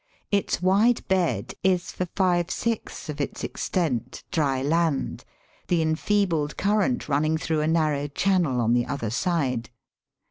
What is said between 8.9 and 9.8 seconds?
side.